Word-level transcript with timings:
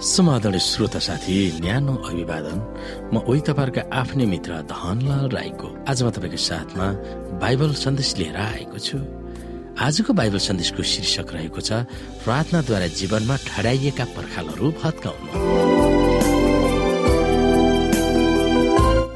समादरणीय 0.00 0.60
श्रोता 0.64 0.98
साथी 0.98 1.60
न्यानो 1.60 1.94
अभिवादन। 2.08 2.58
म 3.12 3.20
उही 3.20 3.40
तपाईँहरूका 3.44 3.82
आफ्नै 4.00 4.24
मित्र 4.32 4.52
धनलाल 4.64 5.28
राईको 5.28 5.68
आज 5.84 5.98
म 6.02 6.08
तपाईँको 6.16 6.40
साथमा 6.40 6.86
बाइबल 7.36 7.70
सन्देश 7.84 8.10
लिएर 8.18 8.36
आएको 8.36 8.78
छु। 8.80 8.98
आजको 9.76 10.12
बाइबल 10.16 10.40
सन्देशको 10.40 10.82
शीर्षक 10.92 11.28
रहेको 11.36 11.60
छ 11.60 11.84
प्रार्थनाद्वारा 12.24 12.88
जीवनमा 12.96 13.36
ठडाइएका 13.48 14.04
पर्खालहरू 14.16 14.66
भत्काउनु। 14.80 15.32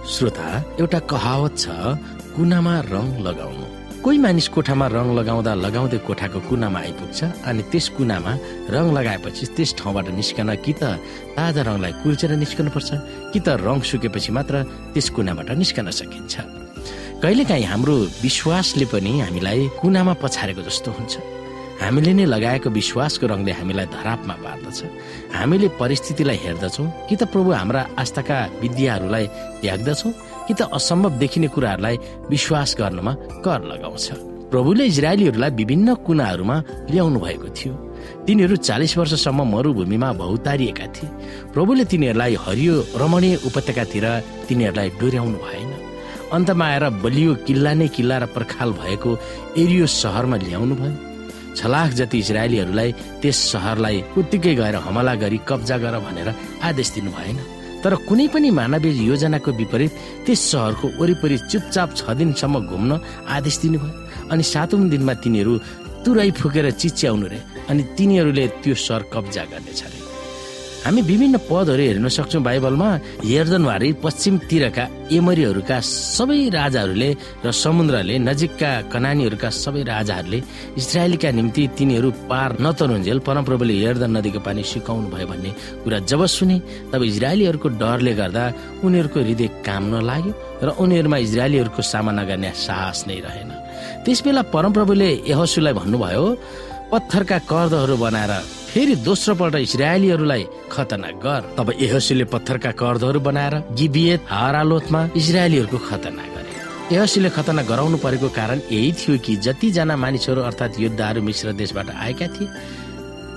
श्रोता 0.05 0.49
एउटा 0.81 1.01
कहावत 1.11 1.55
छ 1.65 1.67
कुनामा 2.37 2.75
रङ 2.93 3.09
लगाउनु। 3.25 3.67
कोही 4.05 4.19
मानिस 4.21 4.49
कोठामा 4.53 4.87
रङ 4.93 5.17
लगाउँदा 5.17 5.53
लगाउँदै 5.65 5.99
कोठाको 6.05 6.41
कुनामा 6.45 6.79
आइपुग्छ 6.79 7.21
अनि 7.49 7.63
त्यस 7.73 7.87
कुनामा 7.97 8.33
रङ 8.69 8.87
लगाएपछि 8.93 9.45
त्यस 9.57 9.71
ठाउँबाट 9.81 10.09
निस्कन 10.21 10.49
कि 10.61 10.73
त 10.77 11.01
ताजा 11.33 11.63
रङलाई 11.65 11.93
कुल्चेर 12.05 12.37
निस्कनु 12.37 12.69
पर्छ 12.77 12.91
कि 13.33 13.41
त 13.41 13.57
रङ 13.65 13.81
सुकेपछि 13.81 14.31
मात्र 14.37 14.55
त्यस 14.93 15.09
कुनाबाट 15.17 15.49
निस्कन 15.57 15.89
सकिन्छ। 15.89 16.35
कहिलेकाहीँ 17.25 17.65
हाम्रो 17.65 17.97
विश्वासले 18.21 18.87
पनि 18.93 19.13
हामीलाई 19.25 19.61
कुनामा 19.81 20.13
पछारेको 20.21 20.63
जस्तो 20.69 20.91
हुन्छ। 21.01 21.15
हामीले 21.81 22.13
नै 22.13 22.25
लगाएको 22.29 22.69
विश्वासको 22.71 23.25
रङले 23.25 23.53
हामीलाई 23.57 23.87
धरापमा 23.89 24.35
पार्दछ। 24.45 24.79
हामीले 25.33 25.69
परिस्थितिलाई 25.81 26.39
हेर्दछौँ 26.45 26.87
कि 27.09 27.15
त 27.17 27.23
प्रभु 27.33 27.51
हाम्रा 27.57 27.83
आस्थाका 27.97 28.39
विद्याहरूलाई 28.63 29.27
त्याग्दछौँ 29.65 30.13
कि 30.47 30.55
त 30.55 30.69
असम्भव 30.73 31.19
देखिने 31.19 31.49
कुराहरूलाई 31.49 31.97
विश्वास 32.31 32.77
गर्नमा 32.79 33.13
कर 33.45 33.61
लगाउँछ। 33.73 34.07
प्रभुले 34.53 34.85
इजरायलीहरूलाई 34.87 35.51
विभिन्न 35.51 35.95
कुनाहरूमा 36.07 36.57
ल्याउनु 36.91 37.19
भएको 37.21 37.49
थियो। 37.57 37.75
तिनीहरू 38.27 38.57
चालिस 38.57 38.93
वर्षसम्म 38.99 39.41
मरुभूमिमा 39.55 40.13
भौतारिएका 40.21 40.87
थिए। 40.95 41.09
प्रभुले 41.53 41.85
तिनीहरूलाई 41.91 42.35
हरियो 42.45 42.75
रमणीय 43.01 43.35
उपत्यकातिर 43.49 44.07
तिनीहरूलाई 44.49 44.89
डोर्याउनु 45.01 45.39
भएन। 45.45 45.71
अन्तमा 46.33 46.67
आएर 46.67 46.85
बलियो 47.03 47.35
किल्ला 47.47 47.73
नै 47.75 47.89
किल्ला 47.89 48.17
र 48.19 48.27
पर्खाल 48.37 48.71
भएको 48.79 49.11
एरियो 49.59 49.87
सहरमा 49.87 50.37
ल्याउनु 50.37 50.75
भयो। 50.75 50.97
छलाख 51.55 51.91
जति 51.99 52.19
इजरायलीहरूलाई 52.19 52.91
त्यस 53.23 53.39
सहरलाई 53.53 53.99
उत्तिकै 54.19 54.55
गएर 54.55 54.77
हमला 54.87 55.15
गरी 55.23 55.39
कब्जा 55.49 55.77
गर 55.79 55.95
भनेर 56.07 56.29
आदेश 56.63 56.89
दिनु 56.95 57.11
भएन। 57.11 57.39
तर 57.85 57.95
कुनै 58.09 58.27
पनि 58.35 58.51
मानवीय 58.59 59.01
योजनाको 59.11 59.51
विपरीत 59.61 59.93
त्यस 60.25 60.41
सहरको 60.51 60.87
वरिपरि 61.01 61.37
चुपचाप 61.51 61.89
छ 61.99 62.03
दिनसम्म 62.19 62.55
घुम्न 62.71 62.93
आदेश 63.37 63.57
दिनुभयो 63.63 63.93
अनि 64.33 64.45
सातौं 64.53 64.81
दिनमा 64.93 65.15
तिनीहरू 65.23 65.53
तुरै 66.05 66.31
फुकेर 66.41 66.67
चिच्याउनु 66.81 67.27
रे 67.33 67.39
अनि 67.71 67.83
तिनीहरूले 67.97 68.45
त्यो 68.63 68.75
सहर 68.87 69.03
कब्जा 69.13 69.45
गर्नेछ 69.53 69.83
रे 69.85 70.04
हामी 70.85 71.01
विभिन्न 71.01 71.37
पदहरू 71.49 71.83
हेर्न 71.83 72.09
सक्छौँ 72.13 72.43
बाइबलमा। 72.45 72.89
हेर्दनवारी 73.25 73.89
पश्चिमतिरका 74.05 74.85
एमरीहरूका 75.17 75.77
सबै 75.81 76.41
राजाहरूले 76.53 77.11
र 77.41 77.49
समुद्रले 77.57 78.15
नजिकका 78.29 78.71
कनानीहरूका 78.93 79.49
सबै 79.65 79.83
राजाहरूले 79.89 80.39
इजरायलीका 80.77 81.31
निम्ति 81.41 81.63
तिनीहरू 81.79 82.09
पार 82.29 82.51
नतरुन्जेल 82.61 83.19
परमप्रभुले 83.25 83.75
हेर्दन 83.81 84.11
नदीको 84.17 84.41
पानी 84.45 84.63
सिकाउनु 84.73 85.09
भयो 85.09 85.27
भन्ने 85.33 85.51
कुरा 85.85 85.99
जब 86.05 86.21
सुने 86.37 86.57
तब 86.93 87.01
इजरायलीहरूको 87.11 87.69
डरले 87.81 88.13
गर्दा 88.21 88.45
उनीहरूको 88.85 89.19
हृदय 89.25 89.49
काम 89.65 89.83
नलाग्यो 89.89 90.33
र 90.65 90.69
उनीहरूमा 90.85 91.19
इजरायलीहरूको 91.27 91.83
सामना 91.93 92.23
गर्ने 92.29 92.51
साहस 92.67 93.09
नै 93.09 93.19
रहेन। 93.25 93.51
त्यसबेला 94.05 94.43
परमप्रभुले 94.53 95.09
यहसुलाई 95.33 95.75
भन्नुभयो 95.81 96.25
पत्थरका 96.93 97.39
कर्दहरू 97.51 97.97
बनाएर 98.05 98.33
फेरि 98.75 98.95
दोस्रो 99.07 99.35
पल्ट 99.41 99.55
इजरायलीहरूलाई 99.67 100.43
खतना 100.75 101.09
गर। 101.25 101.41
तब 101.59 101.73
एहसीले 101.81 102.25
पत्थरका 102.25 102.71
कर्दहरू 102.81 103.21
बनाएर 103.21 103.55
गिबियत 103.79 104.27
हारालोथमा 104.29 105.01
इजरायलीहरूको 105.17 105.79
खतना 105.89 106.25
गरे। 106.35 106.53
एहसीले 106.93 107.31
खतना 107.31 107.63
गराउनु 107.63 107.97
परेको 107.97 108.29
कारण 108.29 108.59
यही 108.71 108.93
थियो 108.93 109.19
कि 109.19 109.37
जतिजना 109.37 109.97
मानिसहरू 109.97 110.41
अर्थात् 110.43 110.81
योद्धाहरू 110.81 111.23
मिश्र 111.23 111.53
देशबाट 111.53 111.91
आएका 111.97 112.27
थिए 112.35 112.49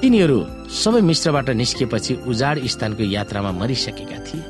तिनीहरू 0.01 0.37
सबै 0.73 1.01
मिश्रबाट 1.01 1.49
निस्किएपछि 1.61 2.13
उजाड 2.27 2.65
स्थानको 2.67 3.03
यात्रामा 3.07 3.51
मरिसकेका 3.51 4.19
थिए। 4.25 4.43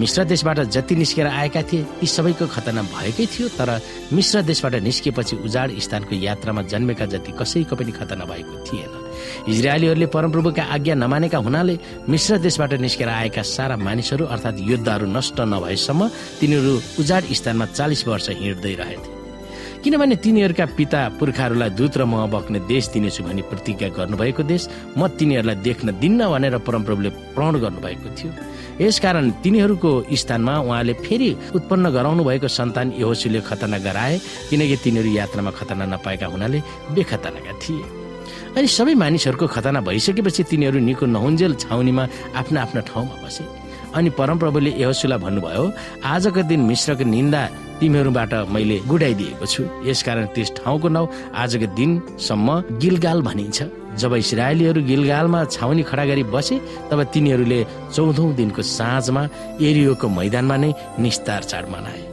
मिश्र 0.00 0.24
देशबाट 0.24 0.58
जति 0.72 0.96
निस्केर 0.96 1.26
आएका 1.26 1.62
थिए 1.62 1.84
ती 2.00 2.06
सबैको 2.06 2.46
खतना 2.46 2.82
भएकै 2.82 3.26
थियो 3.26 3.48
तर 3.52 3.70
मिश्र 4.12 4.42
देशबाट 4.42 4.74
निस्किएपछि 4.80 5.36
उजाड 5.36 5.78
स्थानको 5.78 6.14
यात्रामा 6.16 6.62
जन्मेका 6.72 7.06
जति 7.12 7.32
कसैको 7.36 7.76
पनि 7.76 7.92
खतना 7.92 8.24
भएको 8.24 8.64
थिएन। 8.64 9.52
इजरायलीहरूले 9.52 10.06
परमप्रभुका 10.06 10.62
आज्ञा 10.64 10.94
नमानेका 10.94 11.38
हुनाले 11.38 11.78
मिश्र 12.08 12.38
देशबाट 12.38 12.72
निस्केर 12.80 13.08
आएका 13.08 13.42
सारा 13.44 13.76
मानिसहरू 13.76 14.24
अर्थात् 14.24 14.60
योद्धाहरू 14.70 15.06
नष्ट 15.06 15.40
नभएसम्म 15.52 16.08
तिनीहरू 16.40 16.74
उजाड 17.00 17.32
स्थानमा 17.36 17.66
चालिस 17.76 18.06
वर्ष 18.08 18.28
हिँड्दै 18.40 18.74
रहेथे। 18.74 19.19
किनभने 19.80 20.16
तिनीहरूका 20.20 20.64
पिता 20.76 21.00
पुर्खाहरूलाई 21.16 21.70
दुध 21.72 21.96
र 21.96 22.04
मह 22.04 22.26
बग्ने 22.28 22.58
देश 22.68 22.88
दिनेछु 22.92 23.24
भनी 23.24 23.42
प्रतिज्ञा 23.48 23.88
गर्नुभएको 23.96 24.42
देश 24.44 24.62
म 24.92 25.08
तिनीहरूलाई 25.08 25.56
देख्न 25.64 25.96
दिन्न 25.96 26.20
भनेर 26.28 26.56
परमप्रभुले 26.68 27.10
प्रण 27.32 27.52
गर्नुभएको 27.64 28.08
थियो। 28.12 28.30
यसकारण 28.80 29.30
तिनीहरूको 29.40 29.90
स्थानमा 30.12 30.54
उहाँले 30.60 30.92
फेरि 31.00 31.30
उत्पन्न 31.56 31.84
गराउनु 31.96 32.22
भएको 32.24 32.48
सन्तान 32.48 32.92
यहोसीले 33.00 33.40
खतना 33.40 33.78
गराए 33.80 34.20
किनकि 34.50 34.76
तिनीहरू 34.84 35.10
यात्रामा 35.16 35.50
खतना 35.56 35.84
नपाएका 35.92 36.26
हुनाले 36.28 36.58
बेखतनाका 36.92 37.52
थिए। 37.62 37.84
अनि 38.56 38.66
सबै 38.68 38.94
मानिसहरूको 39.00 39.46
खतना 39.48 39.80
भइसकेपछि 39.80 40.42
तिनीहरू 40.44 40.78
निको 40.88 41.06
नहुन्जेल 41.08 41.52
छाउनीमा 41.56 42.04
आफ्ना 42.36 42.58
आफ्ना 42.62 42.80
ठाउँमा 42.84 43.16
बसे। 43.24 43.44
अनि 43.96 44.10
परमप्रभुले 44.12 44.70
यहोसुलाई 44.76 45.18
भन्नुभयो 45.24 45.64
आजको 46.04 46.40
दिन 46.50 46.60
मिश्रको 46.68 47.04
निन्दा 47.04 47.42
तिमीहरूबाट 47.80 48.32
मैले 48.52 48.78
गुडाइदिएको 48.86 49.46
छु। 49.46 49.62
यसकारण 49.88 50.26
त्यस 50.34 50.50
ठाउँको 50.56 50.88
नाउँ 50.88 51.08
आजको 51.34 51.66
दिनसम्म 51.74 52.48
गिलगाल 52.78 53.22
भनिन्छ। 53.22 53.58
जब 54.00 54.14
इसरायलीहरू 54.14 54.80
गिलगालमा 54.86 55.40
छाउनी 55.54 55.82
खडा 55.82 56.04
गरी 56.04 56.22
बसे 56.34 56.56
तब 56.90 57.02
तिनीहरूले 57.12 57.60
चौधौँ 57.94 58.34
दिनको 58.34 58.62
साँझमा 58.62 59.22
एरियोको 59.60 60.06
मैदानमा 60.08 60.56
नै 60.56 60.70
निस्तार 61.00 61.42
चाड 61.50 61.64
मनाए। 61.68 62.09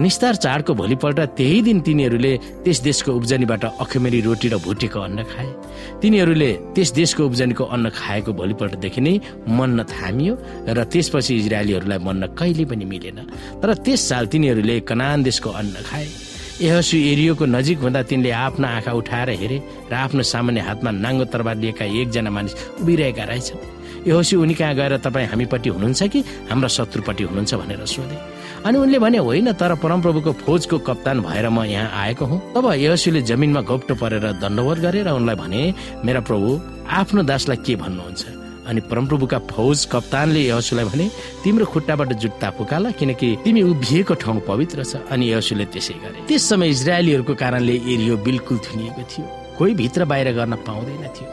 निस्तार 0.00 0.34
चाडको 0.34 0.74
भोलिपल्ट 0.74 1.18
त्यही 1.36 1.62
दिन 1.62 1.80
तिनीहरूले 1.82 2.32
त्यस 2.64 2.78
देशको 2.86 3.10
उब्जनीबाट 3.18 3.64
अखमेरी 3.82 4.20
रोटी 4.22 4.48
र 4.48 4.56
भुटेको 4.62 5.00
अन्न 5.00 5.22
खाए। 5.26 5.50
तिनीहरूले 6.02 6.50
त्यस 6.74 6.90
देशको 6.94 7.22
उब्जनीको 7.26 7.64
अन्न 7.64 7.90
खाएको 7.90 8.32
भोलिपल्टदेखि 8.32 9.00
नै 9.00 9.14
मन्न 9.58 9.78
थामियो 9.90 10.34
र 10.70 10.78
त्यसपछि 10.86 11.32
इजरायलीहरूलाई 11.36 11.98
मन्न 11.98 12.22
कहिले 12.38 12.64
पनि 12.70 12.84
मिलेन। 12.86 13.18
तर 13.58 13.74
त्यस 13.74 14.00
साल 14.08 14.26
तिनीहरूले 14.30 14.80
कनान 14.86 15.22
देशको 15.26 15.50
अन्न 15.50 15.74
खाए। 15.90 16.06
यहसु 16.62 16.96
एरियोको 16.96 17.44
नजिक 17.46 17.78
हुँदा 17.78 18.02
तिनले 18.02 18.30
आफ्ना 18.30 18.68
आँखा 18.76 18.92
उठाएर 18.92 19.30
हेरे 19.42 19.58
र 19.90 19.94
आफ्नो 19.94 20.22
सामान्य 20.22 20.60
हातमा 20.68 20.90
नाङ्गो 20.90 21.24
तरबार 21.32 21.56
लिएका 21.62 21.84
एकजना 21.84 22.30
मानिस 22.30 22.54
उभिरहेका 22.82 23.24
रहेछन्। 23.30 23.77
यहोसी 24.06 24.36
उनी 24.36 24.54
कहाँ 24.54 24.74
गएर 24.74 24.96
तपाईँ 24.96 25.26
हामीपट्टि 25.26 25.68
हुनुहुन्छ 25.68 26.02
कि? 26.02 26.20
हाम्रा 26.50 26.68
शत्रुपट्टि 26.68 27.24
हुनुहुन्छ 27.24 27.54
भनेर 27.54 27.84
सोधे। 27.86 28.18
अनि 28.66 28.78
उनले 28.78 28.98
भने 28.98 29.18
होइन 29.18 29.52
तर 29.52 29.74
परमप्रभुको 29.74 30.32
फौजको 30.32 30.78
कप्तान 30.78 31.20
भएर 31.20 31.48
म 31.48 31.62
यहाँ 31.62 31.90
आएको 31.94 32.24
हुँ। 32.24 32.54
तब 32.54 32.72
यहोसीले 32.72 33.22
जमिनमा 33.22 33.60
घोप्टो 33.60 33.94
परेर 33.94 34.32
दण्डवत 34.42 34.78
गरे 34.78 35.02
र 35.02 35.08
उनलाई 35.08 35.34
भने 35.34 35.74
मेरा 36.04 36.20
प्रभु 36.20 36.60
आफ्नो 36.90 37.22
दासलाई 37.22 37.56
के 37.56 37.76
भन्नुहुन्छ? 37.76 38.24
अनि 38.68 38.80
परमप्रभुका 38.80 39.38
फौज 39.38 39.84
कप्तानले 39.84 40.40
यहोसुलाई 40.40 40.84
भने 40.84 41.10
तिम्रो 41.44 41.64
खुट्टाबाट 41.64 42.12
जुत्ता 42.12 42.50
फुकाला 42.50 42.90
किनकि 42.90 43.38
तिमी 43.44 43.62
उभिएको 43.62 44.14
ठाउँ 44.14 44.40
पवित्र 44.40 44.84
छ। 44.84 44.96
अनि 45.08 45.26
यहोसुले 45.26 45.64
त्यसै 45.64 45.94
गरे। 45.94 46.26
त्यस 46.28 46.48
समय 46.48 46.68
इजरायलीहरूको 46.68 47.34
कारणले 47.34 47.72
एरियो 47.72 48.16
बिल्कुल 48.16 48.58
थुनिएको 48.58 49.02
थियो। 49.02 49.26
कोही 49.58 49.74
भित्र 49.74 50.04
बाहिर 50.04 50.32
गर्न 50.32 50.54
पाउँदैन 50.68 51.08
थियो। 51.16 51.28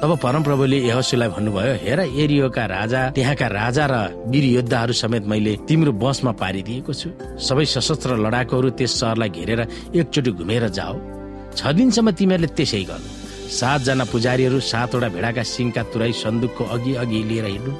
तब 0.00 0.16
परमप्रभुले 0.16 0.78
यहोसुलाई 0.80 1.28
भन्नुभयो 1.28 1.74
हेर 1.84 2.00
एरियोका 2.00 2.64
राजा 2.72 3.00
त्यहाँका 3.12 3.46
राजा 3.52 3.84
र 3.92 3.94
वीर 4.32 4.44
योद्धाहरू 4.56 4.92
समेत 4.96 5.24
मैले 5.28 5.52
तिम्रो 5.68 5.92
बसमा 5.92 6.32
पारिदिएको 6.40 6.92
छु। 6.92 7.08
सबै 7.36 7.64
सशस्त्र 7.68 8.16
लडाकुहरू 8.24 8.68
त्यस 8.80 8.92
सहरलाई 8.96 9.28
घेरेर 9.28 9.60
एकचोटि 9.92 10.30
घुमेर 10.40 10.64
जाओ। 10.72 10.96
छ 11.52 11.60
दिनसम्म 11.76 12.10
तिमीहरूले 12.16 12.48
त्यसै 12.56 12.82
गर्नु। 12.88 13.08
सातजना 13.52 14.04
पुजारीहरू 14.08 14.58
सातवटा 14.72 15.08
भेडाका 15.12 15.42
सिङका 15.44 15.82
तुराई 15.92 16.12
सन्दुकको 16.16 16.64
अघि 16.64 16.92
अघि 17.02 17.20
लिएर 17.28 17.46
हिँड्नु। 17.52 17.72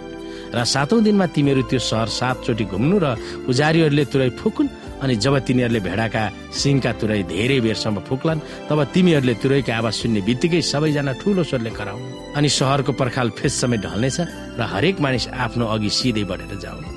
र 0.53 0.59
सातौं 0.75 1.01
दिनमा 1.01 1.27
तिमीहरू 1.33 1.63
त्यो 1.73 1.81
सहर 1.81 2.09
सातचोटि 2.21 2.65
घुम्नु 2.69 2.97
र 3.01 3.17
पुजारीहरूले 3.49 4.05
तुराई 4.13 4.31
फुकुन् 4.37 4.69
अनि 5.01 5.15
जब 5.17 5.35
तिनीहरूले 5.49 5.81
भेडाका 5.81 6.23
सिङका 6.53 6.93
तुरै 7.01 7.23
धेरै 7.33 7.59
बेरसम्म 7.65 7.99
फुक्लान् 8.09 8.45
तब 8.69 8.79
तिमीहरूले 8.95 9.35
तुरैको 9.43 9.73
आवाज 9.73 9.95
सुन्ने 10.01 10.21
बित्तिकै 10.29 10.61
सबैजना 10.61 11.13
ठुलो 11.21 11.43
स्वरले 11.49 11.71
कराउनु। 11.73 12.07
अनि 12.37 12.49
सहरको 12.49 12.93
पर्खाल 13.01 13.29
समेत 13.41 13.81
ढल्नेछ 13.81 14.19
र 14.59 14.63
हरेक 14.73 14.97
मानिस 15.01 15.25
आफ्नो 15.45 15.65
अघि 15.67 15.91
सिधै 15.91 16.25
बढेर 16.31 16.53
जाउनु। 16.61 16.89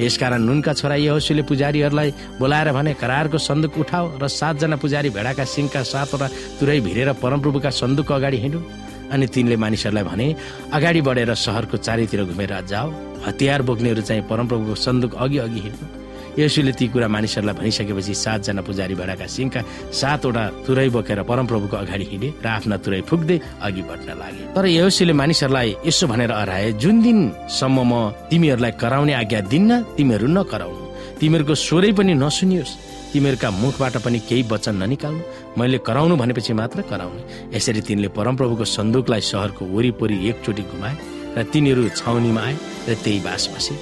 यसकारण 0.00 0.40
नुनका 0.48 0.72
छोरा 0.72 0.96
यहोसुले 0.96 1.42
पुजारीहरूलाई 1.44 2.40
बोलाएर 2.40 2.68
भने 2.72 2.92
करारको 2.96 3.38
सन्दुक 3.38 3.78
उठाओ 3.84 4.16
र 4.16 4.24
सातजना 4.32 4.76
पुजारी 4.80 5.10
भेडाका 5.12 5.44
सिङका 5.44 5.80
सातवटा 5.84 6.28
तुरै 6.56 6.80
भिरेर 6.80 7.12
परमप्रभुका 7.20 7.70
सन्दुकको 7.70 8.14
अगाडि 8.14 8.38
हिँडु। 8.40 8.60
अनि 9.12 9.26
तिनले 9.28 9.56
मानिसहरूलाई 9.60 10.04
भने 10.08 10.26
अगाडि 10.72 11.00
बढेर 11.04 11.34
सहरको 11.36 11.76
चारैतिर 11.76 12.24
घुमेर 12.24 12.52
जाओ। 12.64 12.88
हतियार 13.26 13.60
बोक्नेहरू 13.68 14.02
चाहिँ 14.08 14.24
परमप्रभुको 14.24 14.74
सन्दुक 14.80 15.12
अघि 15.20 15.38
अघि 15.44 15.60
हिँड्नु। 15.60 15.99
यसुले 16.38 16.72
ती 16.78 16.86
कुरा 16.92 17.08
मानिसहरूलाई 17.08 17.54
भनिसकेपछि 17.60 18.14
सातजना 18.14 18.62
पुजारी 18.62 18.94
भेडाका 18.94 19.26
सिंहका 19.26 19.60
सातवटा 19.90 20.42
तुरै 20.66 20.88
बोकेर 20.94 21.20
परमप्रभुको 21.26 21.76
अगाडि 21.76 22.04
हिँडे 22.10 22.28
र 22.44 22.46
आफ्ना 22.46 22.76
तुरै 22.84 23.00
फुक्दै 23.08 23.36
अघि 23.66 23.82
बढ्न 23.88 24.08
लागे। 24.20 24.42
तर 24.54 24.64
यसुले 24.66 25.12
मानिसहरूलाई 25.12 25.68
यसो 25.88 26.04
भनेर 26.06 26.32
हराए 26.32 26.72
जुन 26.82 26.96
दिनसम्म 27.02 27.78
म 27.82 27.92
तिमीहरूलाई 28.30 28.72
कराउने 28.82 29.12
आज्ञा 29.20 29.40
दिन्न 29.52 29.70
तिमीहरू 29.96 30.26
नकराउनु। 30.38 30.84
तिमीहरूको 31.20 31.54
स्वरै 31.54 31.92
पनि 31.98 32.12
नसुनियोस्। 32.14 32.72
तिमीहरूका 33.12 33.48
मुखबाट 33.50 33.94
पनि 34.06 34.18
केही 34.28 34.42
वचन 34.46 34.74
ननिकाल्नु। 34.82 35.22
मैले 35.58 35.78
कराउनु 35.82 36.14
भनेपछि 36.16 36.52
मात्र 36.54 36.78
कराउनु। 36.90 37.20
यसरी 37.54 37.80
तिनले 37.82 38.08
परमप्रभुको 38.14 38.64
सन्दुकलाई 38.64 39.22
सहरको 39.30 39.62
वरिपरि 39.74 40.16
एकचोटि 40.30 40.62
घुमाए 40.62 40.94
र 41.36 41.42
तिनीहरू 41.52 41.82
छाउनीमा 41.98 42.40
आए 42.40 42.54
र 42.88 42.94
त्यही 43.02 43.20
बास 43.26 43.42
बसे। 43.52 43.74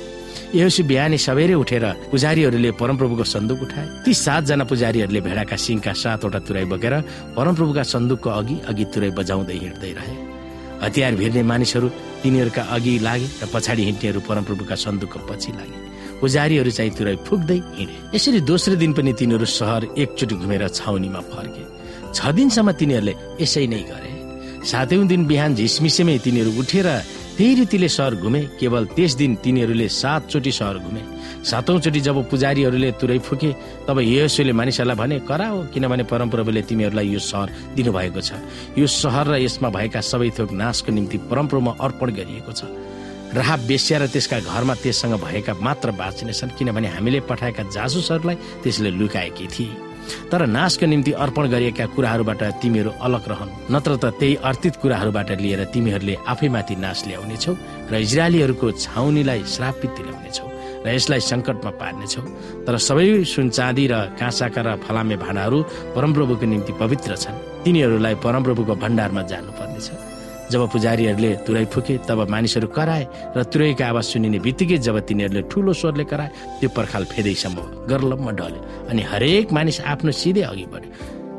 यसो 0.54 0.82
बिहानै 0.90 1.19
सबेरै 1.26 1.56
उठेर 1.62 1.84
पुजारीहरूले 2.10 2.70
परमप्रभुको 2.80 3.25
सन्दुक 3.34 3.60
उठाए। 3.64 3.86
ती 4.04 4.12
सातजना 4.25 4.64
पुजारीहरूले 4.70 5.20
भेडाका 5.26 5.56
सिंहका 5.64 5.92
सातवटा 6.02 6.38
तुराई 6.46 6.66
बोकेर 6.72 6.94
परमप्रभुका 7.36 7.82
सन्दुकको 7.92 8.28
अघि 8.30 8.56
अघि 8.70 8.84
तुराई 8.92 9.10
बजाउँदै 9.19 9.56
हिँड्दै 9.62 9.92
रहे। 9.98 10.14
हतियार 10.84 11.12
भिर्ने 11.20 11.42
मानिसहरू 11.42 11.88
तिनीहरूका 12.22 12.62
अघि 12.76 12.92
लागे 13.06 13.28
र 13.42 13.44
पछाडि 13.52 13.82
हिँड्नेहरू 13.88 14.20
परमप्रभुका 14.28 14.75
सन्दुकको 14.84 15.19
पछि 15.28 15.50
लागे। 15.58 15.76
पुजारीहरू 16.20 16.70
चाहिँ 16.70 16.92
तुरै 16.98 17.16
फुक्दै 17.26 17.58
हिँडे। 17.78 17.94
यसरी 18.14 18.40
दोस्रो 18.50 18.75
दिन 18.82 18.92
पनि 18.96 19.12
तिनीहरू 19.19 19.46
सहर 19.58 19.82
एकचोटि 20.02 20.34
घुमेर 20.42 20.62
छाउनीमा 20.78 21.20
फर्के। 21.30 21.64
छ 22.16 22.19
दिनसम्म 22.36 22.69
तिनीहरूले 22.80 23.14
यसै 23.42 23.66
नै 23.70 23.82
गरे। 23.90 24.10
सातौं 24.64 25.06
दिन 25.06 25.22
बिहान 25.30 25.54
झिसमिसेमै 25.54 26.19
तिनीहरू 26.25 26.50
उठेर 26.58 26.88
त्यही 27.38 27.55
रीतिले 27.55 27.88
सहर 27.88 28.14
घुमे 28.19 28.40
केवल 28.58 28.85
त्यस 28.99 29.14
दिन 29.14 29.35
तिनीहरूले 29.38 29.87
सातचोटि 29.87 30.52
सहर 30.52 30.76
घुमे। 30.82 31.02
सातौंचोटि 31.46 32.00
जब 32.02 32.19
पुजारीहरूले 32.26 32.90
तुरै 32.99 33.19
फुके 33.23 33.50
तब 33.87 33.99
यसोले 34.02 34.52
मानिसहरूलाई 34.58 34.99
भने 34.99 35.17
कराओ 35.23 35.70
किनभने 35.70 36.05
परमप्रभुले 36.11 36.62
तिमीहरूलाई 36.67 37.08
यो 37.14 37.20
सहर 37.23 37.49
दिनुभएको 37.79 38.20
छ। 38.20 38.43
यो 38.75 38.87
सहर 38.90 39.26
र 39.31 39.35
यसमा 39.38 39.69
भएका 39.70 40.00
सबै 40.02 40.31
थोक 40.35 40.50
नाशको 40.50 40.90
निम्ति 40.90 41.17
परमप्रभुमा 41.31 41.79
अर्पण 41.79 42.08
गरिएको 42.19 42.52
छ। 42.58 42.67
राह 43.34 43.56
बेस्या 43.69 43.98
र 43.98 44.06
त्यसका 44.08 44.38
घरमा 44.40 44.75
त्यससँग 44.82 45.14
भएका 45.20 45.52
मात्र 45.60 45.90
बाँचिनेछन् 46.00 46.56
किनभने 46.58 46.88
हामीले 46.88 47.20
पठाएका 47.28 47.62
जासुसहरूलाई 47.75 48.36
त्यसले 48.64 48.90
लुकाएकी 48.90 49.46
थिए। 49.46 49.76
तर 50.32 50.46
नाशको 50.48 50.86
निम्ति 50.86 51.12
अर्पण 51.12 51.44
गरिएका 51.52 51.86
कुराहरूबाट 51.92 52.42
तिमीहरू 52.62 52.90
अलग 52.96 53.25
रहनु 53.28 53.52
नत्र 53.69 53.96
त 54.00 54.04
त्यही 54.16 54.34
अर्थित 54.40 54.75
कुराहरूबाट 54.80 55.30
लिएर 55.44 55.64
तिमीहरूले 55.69 56.14
आफैमाथि 56.25 56.75
नाश 56.80 56.98
ल्याउनेछौ 57.06 57.52
र 57.92 57.94
इजरायलीहरूको 58.00 58.66
छाउनीलाई 58.72 59.44
श्रापित 59.44 59.90
दिलाउनेछौ 60.00 60.48
र 60.84 60.86
यसलाई 60.88 61.20
सङ्कटमा 61.20 61.70
पार्नेछौ। 61.76 62.22
तर 62.64 62.75
सबै 62.80 63.25
सुन 63.28 63.46
चाँदी 63.52 63.84
र 63.92 63.94
काँसाका 64.16 64.62
र 64.64 64.69
फलामे 64.88 65.16
भाँडाहरू 65.20 65.58
परमप्रभुको 65.92 66.46
निम्ति 66.48 66.72
पवित्र 66.80 67.16
छन्। 67.20 67.36
तिनीहरूलाई 67.64 68.14
परमप्रभुको 68.25 68.75
भण्डारमा 68.80 69.22
जानुपर्नेछ। 69.28 70.07
जब 70.50 70.62
पुजारीहरूले 70.72 71.30
तुरै 71.46 71.64
फुके 71.72 71.94
तब 72.08 72.20
मानिसहरू 72.28 72.68
कराए 72.76 73.04
र 73.36 73.42
तुरैको 73.52 73.84
आवाज 73.84 74.04
सुनिने 74.12 74.38
बित्तिकै 74.46 74.78
जब 74.86 74.96
तिनीहरूले 75.08 75.42
ठुलो 75.50 75.72
स्वरले 75.80 76.04
कराए 76.12 76.30
त्यो 76.60 76.68
पर्खाल 76.76 77.04
फेदैसम्म 77.12 77.58
गर्लममा 77.90 78.32
ढले 78.40 78.60
अनि 78.90 79.02
हरेक 79.12 79.46
मानिस 79.52 79.80
आफ्नो 79.92 80.12
सिधै 80.12 80.42
अघि 80.52 80.66
बढ्यो। 80.72 80.90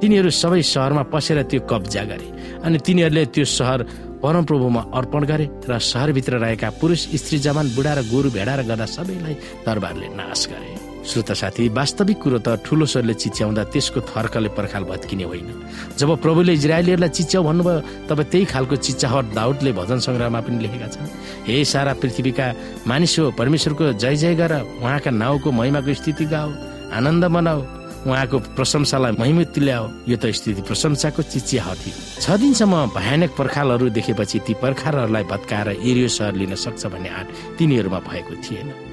तिनीहरू 0.01 0.29
सबै 0.31 0.61
सहरमा 0.63 1.03
पसेर 1.13 1.37
त्यो 1.49 1.59
कब्जा 1.71 2.03
गरे 2.11 2.27
अनि 2.65 2.77
तिनीहरूले 2.85 3.25
त्यो 3.35 3.45
सहर 3.57 3.79
परमप्रभुमा 4.23 4.81
अर्पण 4.99 5.23
गरे 5.31 5.45
र 5.69 5.79
सहरभित्र 5.91 6.33
रहेका 6.43 6.69
पुरुष 6.79 7.01
स्त्री 7.19 7.37
जवान 7.45 7.65
बुढा 7.75 7.93
र 7.93 7.99
गोरु 8.11 8.29
भेडा 8.37 8.53
र 8.59 8.61
गर्दा 8.69 8.85
सबैलाई 8.95 9.35
दरबारले 9.65 10.07
नाश 10.19 10.41
गरे। 10.51 10.88
श्रोता 10.99 11.33
साथी 11.33 11.67
वास्तविक 11.69 12.17
कुरो 12.21 12.39
त 12.39 12.59
ठुलो 12.65 12.85
स्वरले 12.85 13.13
चिच्याउँदा 13.13 13.63
त्यसको 13.71 13.99
थर्कले 14.11 14.49
पर्खाल 14.51 14.83
भत्किने 14.83 15.23
होइन। 15.23 15.49
जब 15.97 16.09
प्रभुले 16.21 16.53
इजरायलीहरूलाई 16.53 17.09
चिच्याउ 17.09 17.43
भन्नुभयो 17.43 17.79
तब 18.09 18.19
त्यही 18.29 18.45
खालको 18.45 18.75
चिच्चाहट 18.75 19.25
दाउदले 19.33 19.71
भजन 19.79 19.99
सङ्ग्रहमा 20.05 20.39
पनि 20.41 20.59
लेखेका 20.59 20.87
छन्। 20.93 21.09
हे 21.47 21.63
सारा 21.65 21.93
पृथ्वीका 22.01 22.45
मानिस 22.87 23.19
हो 23.19 23.31
परमेश्वरको 23.39 23.93
जय 23.95 24.15
जय 24.15 24.35
गर 24.35 24.53
उहाँका 24.83 25.11
नाउँको 25.11 25.51
महिमाको 25.51 25.93
स्थिति 25.93 26.25
गाओ 26.25 26.49
आनन्द 26.93 27.25
मनाऊ 27.25 27.61
उहाँको 28.07 28.37
प्रशंसालाई 28.55 29.11
महिमित 29.19 29.49
तुल्याओ 29.55 29.83
यो 30.07 30.17
त 30.17 30.31
स्थिति 30.31 30.61
प्रशंसाको 30.67 31.21
चिचिया 31.23 31.73
थियो 31.79 31.95
छ 32.21 32.37
दिनसम्म 32.39 32.75
भयानक 32.95 33.31
पर्खालहरू 33.39 33.89
देखेपछि 33.97 34.39
ती 34.45 34.53
पर्खालहरूलाई 34.61 35.23
भत्काएर 35.31 35.67
एरियो 35.79 36.07
सहर 36.07 36.33
लिन 36.39 36.55
सक्छ 36.55 36.85
भन्ने 36.85 37.09
आँट 37.09 37.27
तिनीहरूमा 37.57 37.99
भएको 38.07 38.35
थिएन। 38.43 38.88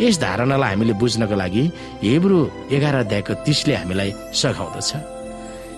यस 0.00 0.16
धारणालाई 0.20 0.70
हामीले 0.72 0.92
बुझ्नको 1.02 1.34
लागि 1.34 1.64
हेब्रु 2.02 2.38
एघार 2.70 2.94
अध्यायको 3.04 3.34
तिसले 3.46 3.74
हामीलाई 3.74 4.10
सघाउँदछ। 4.32 4.90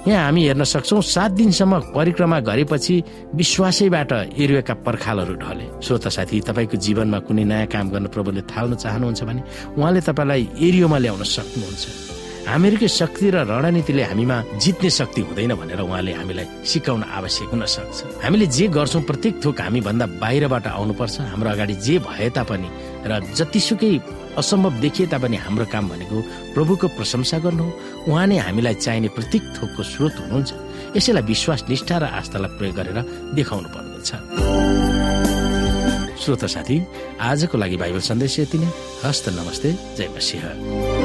यहाँ 0.08 0.24
हामी 0.24 0.42
हेर्न 0.46 0.64
सक्छौँ 0.64 1.00
सात 1.04 1.30
दिनसम्म 1.36 1.92
परिक्रमा 1.92 2.38
गरेपछि 2.40 2.94
विश्वासैबाट 3.36 4.12
एरियोका 4.32 4.74
पर्खालहरू 4.86 5.34
ढले। 5.44 5.66
श्रोता 5.84 6.08
साथी 6.08 6.40
तपाईँको 6.48 6.76
जीवनमा 6.76 7.18
कुनै 7.28 7.44
नयाँ 7.44 7.66
काम 7.68 7.86
गर्न 7.92 8.06
प्रभुले 8.08 8.42
थाल्न 8.48 8.80
चाहनुहुन्छ 8.80 9.20
भने 9.28 9.42
उहाँले 9.76 10.00
तपाईँलाई 10.08 10.42
एरियोमा 10.56 10.98
ल्याउन 11.04 11.22
सक्नुहुन्छ। 11.36 11.84
हामीहरूकै 12.48 12.88
शक्ति 12.88 13.26
र 13.30 13.44
रणनीतिले 13.44 14.02
हामीमा 14.02 14.36
जित्ने 14.56 14.90
शक्ति 14.90 15.20
हुँदैन 15.20 15.52
भनेर 15.60 15.80
उहाँले 15.84 16.12
हामीलाई 16.16 16.46
सिकाउन 16.64 17.02
आवश्यक 17.04 17.48
हुन 17.52 17.64
सक्छ। 17.68 18.24
हामीले 18.24 18.46
जे 18.56 18.66
गर्छौँ 18.72 19.02
प्रत्येक 19.04 19.34
थोक 19.44 19.60
हामी 19.60 19.80
भन्दा 19.84 20.06
बाहिरबाट 20.16 20.66
आउनुपर्छ। 20.66 21.16
हाम्रो 21.28 21.50
अगाडि 21.50 21.74
जे 21.84 21.98
भए 22.00 22.28
तापनि 22.32 22.68
र 23.06 23.20
जतिसुकै 23.34 23.92
असम्भव 24.38 24.72
देखिए 24.80 25.06
तापनि 25.12 25.36
हाम्रो 25.36 25.66
काम 25.72 25.84
भनेको 25.88 26.16
प्रभुको 26.54 26.86
प्रशंसा 26.96 27.38
गर्नु 27.44 27.66
उहाँ 28.08 28.26
नै 28.26 28.36
हामीलाई 28.38 28.74
चाहिने 28.84 29.08
प्रत्येक 29.16 29.42
थोकको 29.56 29.82
स्रोत 29.82 30.14
हुनुहुन्छ। 30.20 30.50
यसैलाई 30.96 31.22
विश्वास 31.22 31.60
निष्ठा 31.68 31.96
र 31.98 32.04
आस्थालाई 32.20 32.50
प्रयोग 32.58 32.74
गरेर 32.76 32.98
देखाउनु 33.34 33.68
पर्दछ। 33.74 34.10
श्रोत 36.20 36.44
साथी 36.44 36.76
आजको 37.20 37.56
लागि 37.58 37.76
बाइबल 37.80 38.00
सन्देश 38.04 38.38
यति 38.40 38.58
नै। 38.58 38.68
हस्त 39.04 39.28
नमस्ते। 39.32 39.68
जय 39.96 40.08
मसिंह। 40.12 40.99